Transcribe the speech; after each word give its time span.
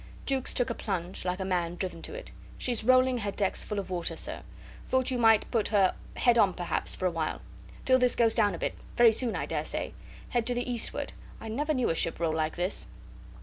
Jukes 0.25 0.51
took 0.51 0.71
a 0.71 0.73
plunge, 0.73 1.25
like 1.25 1.39
a 1.39 1.45
man 1.45 1.75
driven 1.75 2.01
to 2.01 2.15
it. 2.15 2.31
"She's 2.57 2.83
rolling 2.83 3.19
her 3.19 3.29
decks 3.29 3.63
full 3.63 3.77
of 3.77 3.91
water, 3.91 4.15
sir. 4.15 4.41
Thought 4.87 5.11
you 5.11 5.19
might 5.19 5.51
put 5.51 5.67
her 5.67 5.93
head 6.15 6.39
on 6.39 6.55
perhaps 6.55 6.95
for 6.95 7.05
a 7.05 7.11
while. 7.11 7.39
Till 7.85 7.99
this 7.99 8.15
goes 8.15 8.33
down 8.33 8.55
a 8.55 8.57
bit 8.57 8.73
very 8.95 9.11
soon, 9.11 9.35
I 9.35 9.45
dare 9.45 9.63
say. 9.63 9.93
Head 10.29 10.47
to 10.47 10.55
the 10.55 10.67
eastward. 10.67 11.13
I 11.39 11.49
never 11.49 11.75
knew 11.75 11.91
a 11.91 11.93
ship 11.93 12.19
roll 12.19 12.33
like 12.33 12.55
this." 12.55 12.87